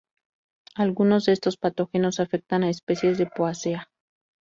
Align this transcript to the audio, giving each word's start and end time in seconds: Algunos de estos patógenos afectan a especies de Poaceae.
Algunos 0.73 1.25
de 1.25 1.33
estos 1.33 1.57
patógenos 1.57 2.19
afectan 2.19 2.63
a 2.63 2.71
especies 2.71 3.19
de 3.19 3.27
Poaceae. 3.27 3.83